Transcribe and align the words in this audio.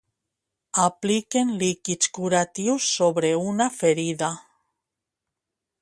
Apliquen 0.83 1.51
líquids 1.63 2.09
curatius 2.19 2.89
sobre 2.95 3.31
una 3.53 3.71
ferida. 3.83 4.35